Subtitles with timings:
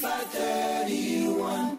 [0.00, 1.78] 531.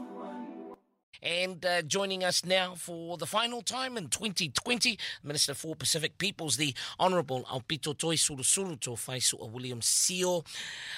[1.23, 6.57] And uh, joining us now for the final time in 2020, Minister for Pacific Peoples,
[6.57, 10.43] the Honourable Aupito Toi Surusuru to Faisu William Sio.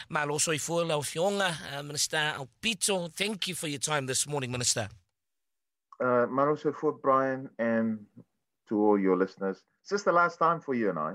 [0.10, 4.88] Malo i fuela fionga, uh, Minister Aupito, thank you for your time this morning, Minister.
[6.00, 6.26] Uh,
[7.02, 8.00] Brian and
[8.70, 9.58] to all your listeners.
[9.84, 11.14] Is this the last time for you and I?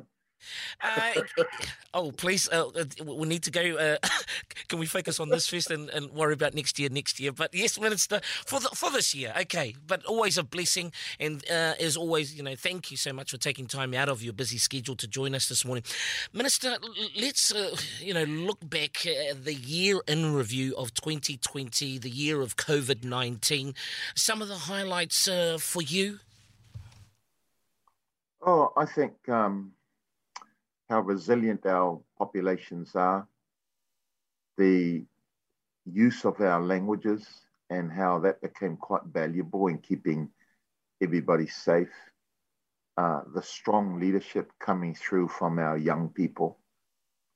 [0.82, 1.22] Uh,
[1.94, 3.60] oh, please, uh, uh, we need to go.
[3.60, 3.96] Uh,
[4.68, 7.32] can we focus on this first and, and, worry about next year, next year?
[7.32, 9.74] But yes, Minister, for the, for this year, okay.
[9.86, 13.36] But always a blessing, and uh, as always, you know, thank you so much for
[13.36, 15.84] taking time out of your busy schedule to join us this morning,
[16.32, 16.76] Minister.
[17.18, 22.40] Let's uh, you know look back at the year in review of 2020, the year
[22.40, 23.74] of COVID 19.
[24.14, 26.20] Some of the highlights for you.
[28.40, 29.28] Oh, I think.
[29.28, 29.72] Um
[30.88, 33.26] how resilient our populations are,
[34.56, 35.04] the
[35.84, 37.26] use of our languages,
[37.70, 40.30] and how that became quite valuable in keeping
[41.02, 41.92] everybody safe.
[42.96, 46.58] Uh, the strong leadership coming through from our young people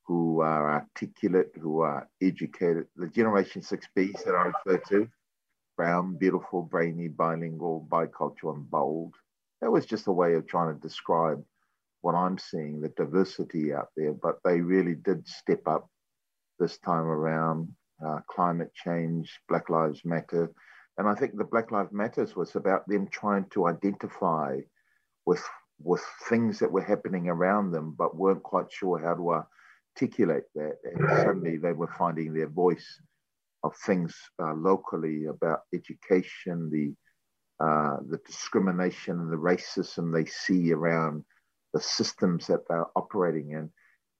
[0.04, 2.86] who are articulate, who are educated.
[2.96, 5.08] The Generation 6Bs that I refer to
[5.76, 9.14] brown, beautiful, brainy, bilingual, bicultural, and bold.
[9.60, 11.42] That was just a way of trying to describe
[12.02, 15.88] what I'm seeing, the diversity out there, but they really did step up
[16.58, 17.68] this time around.
[18.04, 20.50] Uh, climate change, Black Lives Matter.
[20.98, 24.58] And I think the Black Lives Matters was about them trying to identify
[25.24, 25.42] with
[25.80, 29.44] with things that were happening around them, but weren't quite sure how to
[29.96, 30.76] articulate that.
[30.84, 32.86] And suddenly they were finding their voice
[33.62, 36.94] of things uh, locally about education, the
[37.64, 41.24] uh, the discrimination and the racism they see around
[41.72, 43.70] the systems that they're operating in.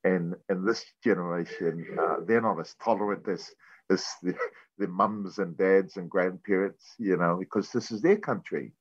[0.05, 3.51] And in this generation, uh, they're not as tolerant as,
[3.91, 4.35] as the,
[4.79, 8.73] the mums and dads and grandparents, you know, because this is their country.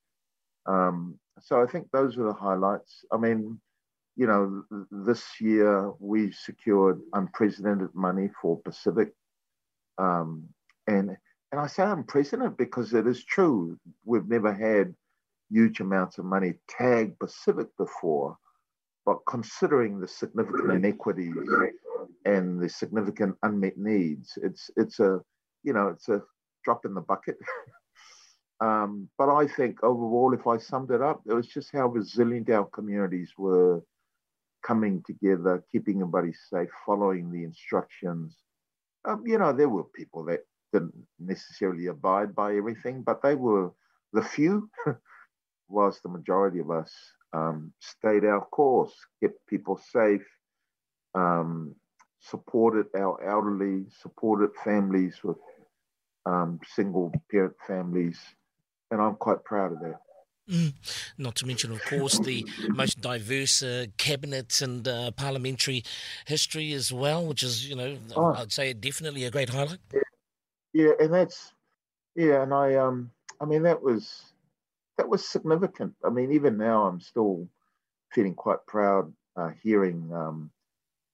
[0.66, 3.05] Um, so I think those are the highlights.
[3.11, 3.59] I mean,
[4.16, 9.13] you know, this year we secured unprecedented money for Pacific.
[9.97, 10.46] Um,
[10.88, 11.16] and
[11.51, 13.78] and I say unprecedented because it is true.
[14.06, 14.96] We've never had
[15.50, 18.38] huge amounts of money tagged Pacific before.
[19.11, 21.35] But considering the significant inequities
[22.23, 25.19] and the significant unmet needs, it's it's a
[25.63, 26.22] you know it's a
[26.63, 27.35] drop in the bucket.
[28.61, 32.49] um, but I think overall, if I summed it up, it was just how resilient
[32.51, 33.83] our communities were
[34.63, 38.38] coming together, keeping everybody safe, following the instructions.
[39.03, 43.73] Um, you know, there were people that didn't necessarily abide by everything, but they were
[44.13, 44.69] the few,
[45.67, 46.93] whilst the majority of us
[47.34, 50.25] um, stayed our course, kept people safe,
[51.16, 51.75] um,
[52.19, 55.38] supported our elderly, supported families with
[56.25, 58.20] um, single parent families,
[58.91, 60.00] and I'm quite proud of that.
[60.50, 60.74] Mm.
[61.18, 65.84] Not to mention, of course, the most diverse uh, cabinet and uh, parliamentary
[66.25, 68.34] history as well, which is, you know, oh.
[68.34, 69.80] I'd say definitely a great highlight.
[69.94, 70.02] Yeah.
[70.74, 71.53] yeah, and that's
[72.16, 74.31] yeah, and I um, I mean that was
[75.01, 75.95] that was significant.
[76.06, 77.47] I mean, even now, I'm still
[78.13, 80.51] feeling quite proud uh, hearing um,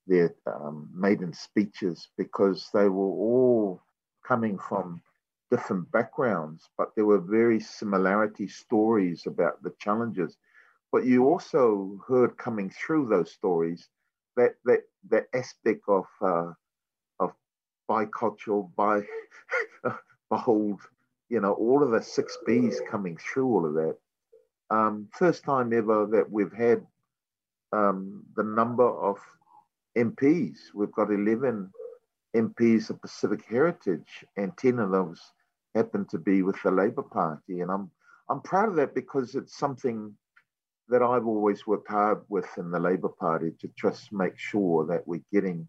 [0.07, 3.81] their um, maiden speeches because they were all
[4.27, 5.01] coming from
[5.49, 10.35] different backgrounds, but there were very similarity stories about the challenges.
[10.91, 13.87] But you also heard coming through those stories
[14.35, 14.81] that that
[15.11, 16.51] that aspect of uh,
[17.21, 17.31] of
[17.89, 19.03] bicultural, by
[20.29, 20.81] behold,
[21.29, 23.97] you know, all of the six Bs coming through all of that.
[24.69, 26.85] Um, first time ever that we've had
[27.73, 29.17] um, the number of
[29.97, 30.57] MPs.
[30.73, 31.71] We've got 11
[32.35, 35.21] MPs of Pacific Heritage, and 10 of those
[35.75, 37.61] happen to be with the Labour Party.
[37.61, 37.89] And I'm,
[38.29, 40.13] I'm proud of that because it's something
[40.89, 45.07] that I've always worked hard with in the Labour Party to just make sure that
[45.07, 45.67] we're getting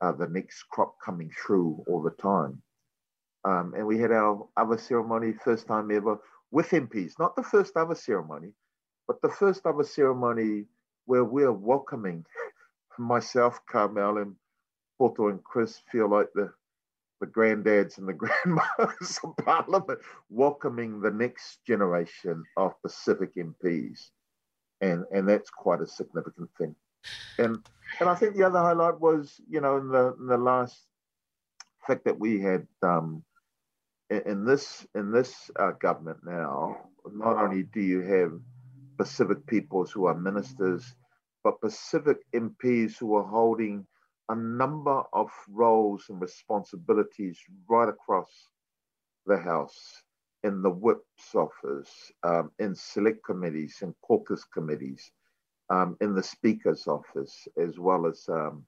[0.00, 2.62] uh, the next crop coming through all the time.
[3.46, 6.18] Um, and we had our ava ceremony, first time ever,
[6.50, 7.12] with MPs.
[7.20, 8.52] Not the first ava ceremony,
[9.06, 10.64] but the first ava ceremony
[11.04, 12.24] where we're welcoming
[12.98, 14.34] myself, Carmel, and
[14.98, 16.52] Poto and Chris feel like the
[17.20, 24.10] the granddads and the grandmothers of Parliament welcoming the next generation of Pacific MPs.
[24.80, 26.74] And and that's quite a significant thing.
[27.38, 27.64] And
[28.00, 30.82] and I think the other highlight was, you know, in the in the last
[31.86, 33.22] fact that we had um,
[34.10, 38.32] in this in this uh, government now, not only do you have
[38.96, 40.94] Pacific peoples who are ministers,
[41.42, 43.86] but Pacific MPs who are holding
[44.28, 47.38] a number of roles and responsibilities
[47.68, 48.30] right across
[49.26, 50.02] the House,
[50.44, 55.10] in the whip's office, um, in select committees, in caucus committees,
[55.70, 58.64] um, in the speaker's office, as well as um,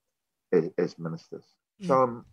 [0.52, 1.44] as ministers.
[1.82, 1.86] Mm.
[1.86, 2.26] So um,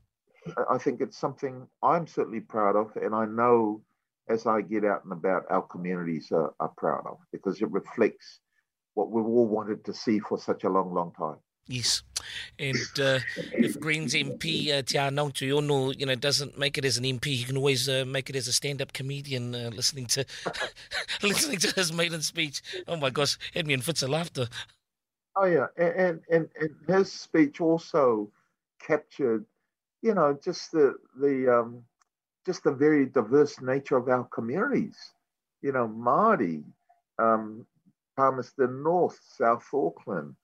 [0.70, 3.82] I think it's something I'm certainly proud of, and I know
[4.30, 8.40] as I get out and about, our communities are, are proud of because it reflects
[8.96, 11.38] what we've all wanted to see for such a long, long time.
[11.68, 12.04] Yes.
[12.60, 13.20] And uh,
[13.54, 17.44] if Greens MP uh, Te Anautu you know, doesn't make it as an MP, he
[17.44, 20.26] can always uh, make it as a stand-up comedian uh, listening to
[21.24, 22.62] listening to his maiden speech.
[22.88, 24.48] Oh my gosh, had me in fits of laughter.
[25.36, 28.32] Oh yeah, and and, and his speech also
[28.80, 29.46] captured,
[30.06, 31.84] you know, just the the um,
[32.46, 34.96] just the very diverse nature of our communities.
[35.64, 36.64] You know, Māori,
[37.18, 37.66] um,
[38.16, 40.36] Palmerston North, South Auckland,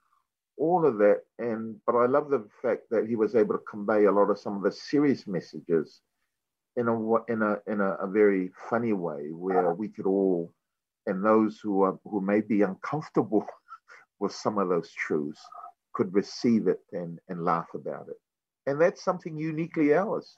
[0.57, 1.21] all of that.
[1.37, 4.39] And but I love the fact that he was able to convey a lot of
[4.39, 6.01] some of the serious messages
[6.75, 10.51] in a in a in a, a very funny way, where we could all,
[11.05, 13.45] and those who are who may be uncomfortable
[14.19, 15.41] with some of those truths,
[15.93, 18.17] could receive it and and laugh about it.
[18.67, 20.37] And that's something uniquely ours.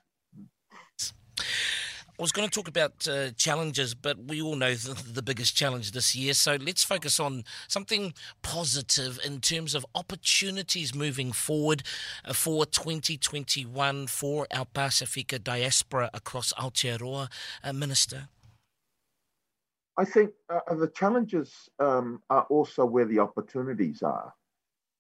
[2.19, 5.57] I was going to talk about uh, challenges, but we all know the, the, biggest
[5.57, 6.35] challenge this year.
[6.35, 11.81] So let's focus on something positive in terms of opportunities moving forward
[12.23, 17.29] uh, for 2021 for our Pasifika diaspora across Aotearoa.
[17.63, 18.27] Uh, Minister.
[19.97, 24.33] I think uh, the challenges um, are also where the opportunities are.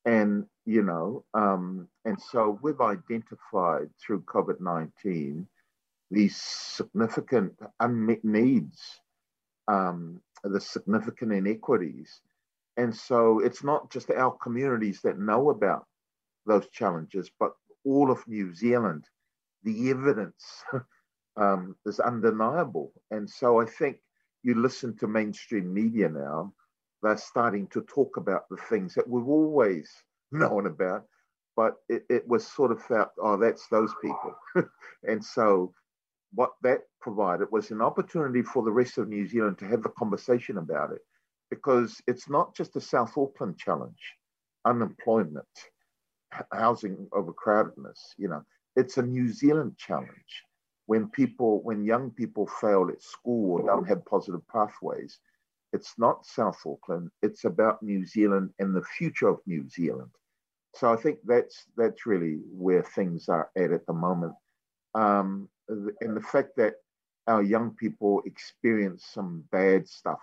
[0.05, 5.47] And, you know, um, and so we've identified through COVID 19
[6.11, 8.79] these significant unmet needs,
[9.67, 12.21] um, the significant inequities.
[12.77, 15.87] And so it's not just our communities that know about
[16.45, 17.53] those challenges, but
[17.85, 19.05] all of New Zealand.
[19.63, 20.63] The evidence
[21.37, 22.91] um, is undeniable.
[23.11, 23.97] And so I think
[24.43, 26.53] you listen to mainstream media now,
[27.03, 29.91] they're starting to talk about the things that we've always
[30.31, 31.03] known about,
[31.55, 34.35] but it, it was sort of felt, oh, that's those people.
[35.03, 35.73] and so
[36.33, 39.89] what that provided was an opportunity for the rest of New Zealand to have the
[39.89, 41.01] conversation about it
[41.51, 44.15] because it's not just a South Auckland challenge,
[44.65, 45.45] unemployment,
[46.51, 48.43] housing overcrowdedness, you know,
[48.75, 50.43] it's a New Zealand challenge.
[50.87, 55.19] When people, when young people fail at school or don't have positive pathways,
[55.73, 60.11] it's not South Auckland, it's about New Zealand and the future of New Zealand.
[60.75, 64.33] So I think that's that's really where things are at at the moment.
[64.95, 66.75] Um, and the fact that
[67.27, 70.19] our young people experience some bad stuff,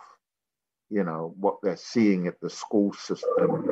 [0.91, 3.71] you know, what they're seeing at the school system,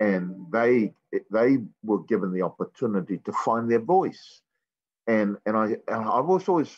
[0.00, 0.92] and they
[1.30, 4.42] they were given the opportunity to find their voice,
[5.06, 6.74] and and I and I was always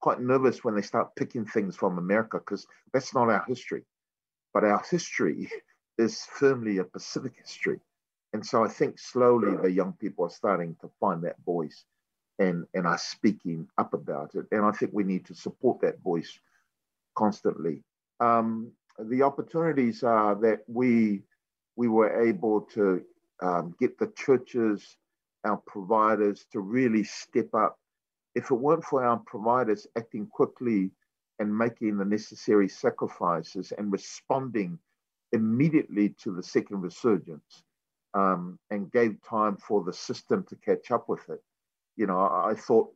[0.00, 3.84] quite nervous when they start picking things from America because that's not our history,
[4.52, 5.50] but our history
[5.98, 7.80] is firmly a Pacific history,
[8.32, 11.84] and so I think slowly the young people are starting to find that voice
[12.38, 14.46] and, and are speaking up about it.
[14.50, 16.38] And I think we need to support that voice
[17.16, 17.82] constantly.
[18.20, 21.22] Um, the opportunities are that we
[21.76, 23.02] we were able to
[23.40, 24.96] um, get the churches,
[25.44, 27.78] our providers, to really step up.
[28.34, 30.90] If it weren't for our providers acting quickly
[31.42, 34.78] and making the necessary sacrifices and responding
[35.32, 37.64] immediately to the second resurgence,
[38.14, 41.42] um, and gave time for the system to catch up with it,
[41.96, 42.88] you know, I, I thought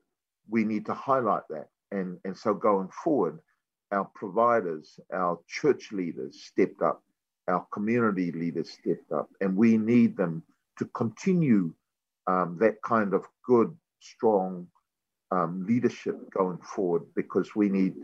[0.48, 1.68] we need to highlight that.
[1.90, 3.38] And, and so going forward,
[3.92, 7.02] our providers, our church leaders stepped up,
[7.48, 10.42] our community leaders stepped up, and we need them
[10.78, 11.72] to continue
[12.26, 14.66] um, that kind of good, strong
[15.30, 17.94] um, leadership going forward because we need,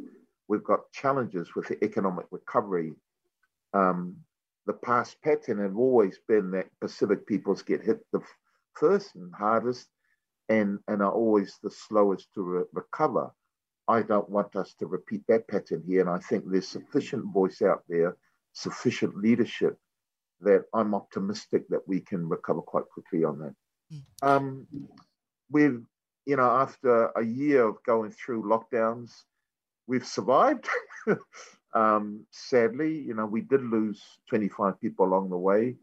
[0.49, 2.93] we've got challenges with the economic recovery.
[3.73, 4.17] Um,
[4.67, 8.21] the past pattern have always been that Pacific peoples get hit the
[8.75, 9.89] first and hardest,
[10.49, 13.31] and, and are always the slowest to re- recover.
[13.89, 16.01] I don't want us to repeat that pattern here.
[16.01, 18.17] And I think there's sufficient voice out there,
[18.53, 19.79] sufficient leadership
[20.41, 23.55] that I'm optimistic that we can recover quite quickly on that.
[23.93, 24.03] Mm.
[24.23, 24.67] Um,
[25.51, 25.83] we've,
[26.27, 29.13] you know, after a year of going through lockdowns,
[29.93, 30.67] we've survived.
[31.75, 35.77] um, sadly, you know, we did lose 25 people along the way.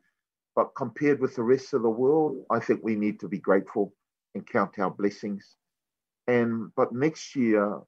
[0.55, 3.93] But compared with the rest of the world, I think we need to be grateful
[4.33, 5.45] and count our blessings.
[6.27, 7.79] And but next year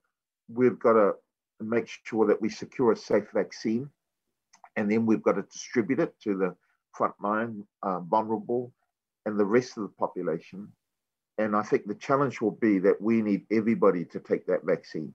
[0.47, 1.13] we've got to
[1.59, 3.89] make sure that we secure a safe vaccine,
[4.75, 6.55] and then we've got to distribute it to the
[6.97, 8.71] frontline uh, vulnerable
[9.25, 10.67] and the rest of the population.
[11.39, 15.13] and I think the challenge will be that we need everybody to take that vaccine.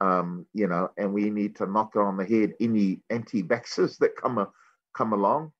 [0.00, 4.38] Um, you know, and we need to knock on the head any anti-vaxxers that come
[4.38, 4.48] a,
[4.94, 5.52] come along.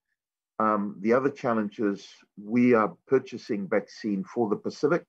[0.59, 2.07] Um, the other challenge is
[2.43, 5.05] we are purchasing vaccine for the Pacific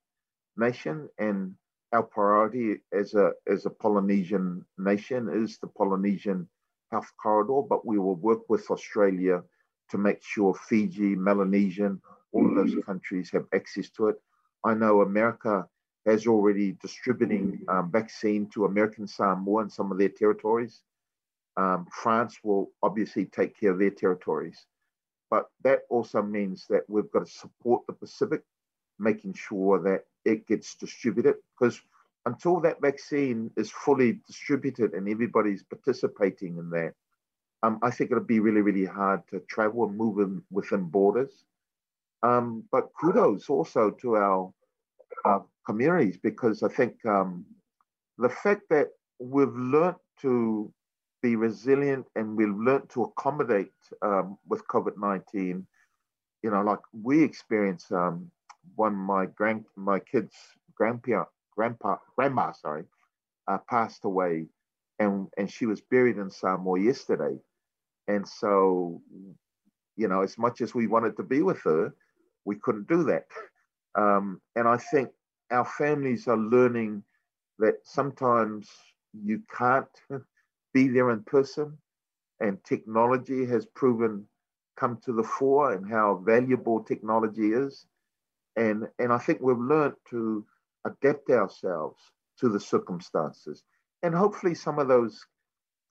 [0.56, 1.54] nation, and
[1.92, 6.48] our priority as a as a Polynesian nation is the Polynesian
[6.90, 7.62] Health Corridor.
[7.68, 9.42] But we will work with Australia
[9.90, 12.00] to make sure Fiji, Melanesian,
[12.32, 14.16] all of those countries have access to it.
[14.64, 15.66] I know America
[16.06, 20.82] has already distributing um, vaccine to American Samoa and some of their territories.
[21.56, 24.66] Um, France will obviously take care of their territories.
[25.30, 28.42] But that also means that we've got to support the Pacific,
[28.98, 31.36] making sure that it gets distributed.
[31.58, 31.80] Because
[32.26, 36.94] until that vaccine is fully distributed and everybody's participating in that,
[37.62, 41.44] um, I think it'll be really, really hard to travel and move in, within borders.
[42.22, 44.52] Um, but kudos also to our,
[45.24, 47.44] our, communities because I think um,
[48.18, 48.88] the fact that
[49.20, 50.72] we've learnt to
[51.22, 55.64] be resilient and we've learnt to accommodate um, with COVID 19,
[56.42, 58.28] you know, like we experienced um,
[58.74, 60.34] one my grand my kids
[60.74, 61.24] grandpa
[61.54, 62.84] grandpa grandma sorry
[63.48, 64.46] uh, passed away
[64.98, 67.36] and and she was buried in Samoa yesterday
[68.08, 69.00] and so,
[69.96, 71.94] you know, as much as we wanted to be with her,
[72.44, 73.26] we couldn't do that.
[73.94, 75.10] Um, and I think
[75.50, 77.02] our families are learning
[77.58, 78.68] that sometimes
[79.12, 79.86] you can't
[80.74, 81.76] be there in person,
[82.40, 84.26] and technology has proven
[84.76, 87.86] come to the fore and how valuable technology is.
[88.56, 90.44] And, and I think we've learned to
[90.86, 92.00] adapt ourselves
[92.40, 93.62] to the circumstances.
[94.02, 95.24] And hopefully, some of those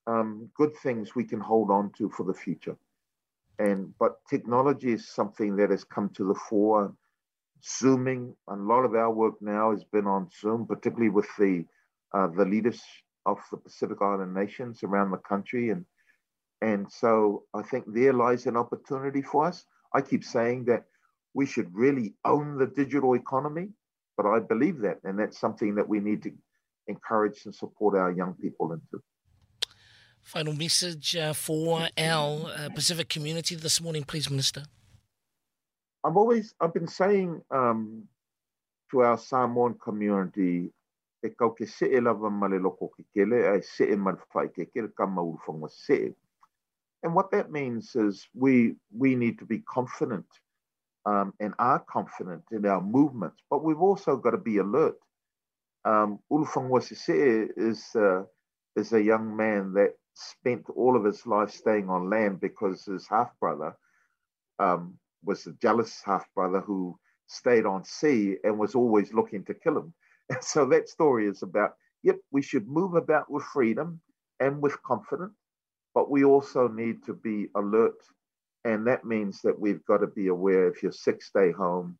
[0.07, 2.75] um, good things we can hold on to for the future.
[3.59, 6.93] And but technology is something that has come to the fore.
[7.63, 11.65] Zooming, a lot of our work now has been on Zoom, particularly with the
[12.13, 12.81] uh, the leaders
[13.25, 15.85] of the Pacific Island nations around the country, and
[16.61, 19.65] and so I think there lies an opportunity for us.
[19.93, 20.85] I keep saying that
[21.33, 23.69] we should really own the digital economy,
[24.17, 26.31] but I believe that, and that's something that we need to
[26.87, 29.03] encourage and support our young people into.
[30.23, 34.63] Final message uh, for our uh, Pacific community this morning, please, Minister.
[36.03, 38.03] I've always I've been saying um,
[38.91, 40.71] to our Samoan community,
[41.23, 43.95] e kau ke se lava male loko ke kele, se e
[44.49, 46.13] ke kele ka mauru se.
[47.03, 50.25] And what that means is we we need to be confident
[51.05, 54.97] um, and are confident in our movements, but we've also got to be alert.
[55.85, 56.19] Um,
[56.81, 58.23] se is uh,
[58.75, 63.07] is a young man that spent all of his life staying on land because his
[63.07, 63.75] half brother
[64.59, 66.97] um, was a jealous half brother who
[67.27, 69.93] stayed on sea and was always looking to kill him.
[70.29, 71.73] And so that story is about
[72.03, 74.01] yep, we should move about with freedom
[74.39, 75.37] and with confidence,
[75.93, 77.97] but we also need to be alert.
[78.63, 81.97] And that means that we've got to be aware if you're sick, stay home,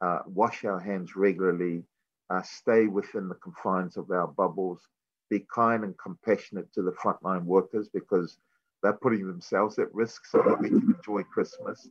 [0.00, 1.84] uh, wash our hands regularly,
[2.30, 4.88] uh, stay within the confines of our bubbles,
[5.30, 8.38] be kind and compassionate to the frontline workers because
[8.82, 11.88] they're putting themselves at risk so that we can enjoy Christmas.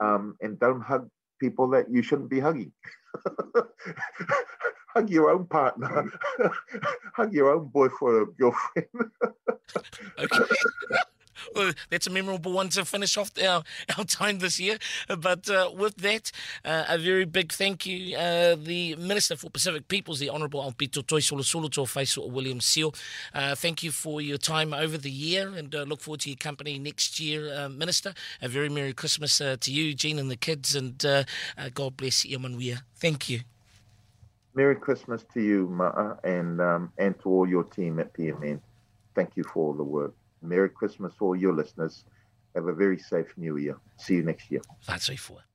[0.00, 1.08] Um, and don't hug
[1.40, 2.72] people that you shouldn't be hugging.
[4.94, 6.10] hug your own partner.
[7.14, 8.88] hug your own boyfriend or girlfriend.
[10.18, 10.98] okay
[11.54, 13.62] well, that's a memorable one to finish off our,
[13.98, 14.78] our time this year.
[15.08, 16.30] But uh, with that,
[16.64, 21.06] uh, a very big thank you, uh, the Minister for Pacific Peoples, the Honourable Aupito
[21.06, 22.94] Toi Solusulu to Faisal William Sio.
[23.34, 26.36] Uh, thank you for your time over the year and uh, look forward to your
[26.36, 28.14] company next year, uh, Minister.
[28.42, 30.98] A very Merry Christmas to you, Jean, and the kids, and
[31.74, 32.82] God bless Iamanuia.
[32.96, 33.40] Thank you.
[34.58, 38.60] Merry Christmas to you, Ma'a, and um, and to all your team at PMN.
[39.14, 40.14] Thank you for all the work.
[40.42, 42.04] Merry Christmas, all your listeners.
[42.54, 43.76] Have a very safe new year.
[43.96, 44.62] See you next year.
[44.86, 45.47] That's right for.